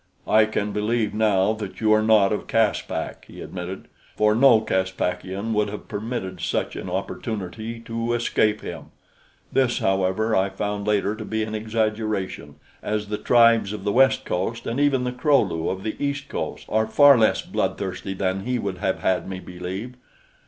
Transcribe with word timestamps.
"I 0.25 0.45
can 0.45 0.71
believe 0.71 1.13
now 1.13 1.53
that 1.53 1.79
you 1.79 1.91
are 1.91 2.01
not 2.01 2.33
of 2.33 2.47
Caspak," 2.47 3.25
he 3.25 3.39
admitted, 3.39 3.87
"for 4.17 4.33
no 4.33 4.59
Caspakian 4.59 5.53
would 5.53 5.69
have 5.69 5.87
permitted 5.87 6.41
such 6.41 6.75
an 6.75 6.89
opportunity 6.89 7.79
to 7.81 8.13
escape 8.15 8.61
him." 8.61 8.85
This, 9.53 9.77
however, 9.77 10.35
I 10.35 10.49
found 10.49 10.87
later 10.87 11.13
to 11.15 11.23
be 11.23 11.43
an 11.43 11.53
exaggeration, 11.53 12.55
as 12.81 13.09
the 13.09 13.19
tribes 13.19 13.73
of 13.73 13.83
the 13.83 13.91
west 13.91 14.25
coast 14.25 14.65
and 14.65 14.79
even 14.79 15.03
the 15.03 15.11
Kro 15.11 15.39
lu 15.43 15.69
of 15.69 15.83
the 15.83 15.95
east 16.03 16.29
coast 16.29 16.65
are 16.69 16.87
far 16.87 17.15
less 17.15 17.43
bloodthirsty 17.43 18.15
than 18.15 18.39
he 18.45 18.57
would 18.57 18.79
have 18.79 19.01
had 19.01 19.29
me 19.29 19.39
believe. 19.39 19.93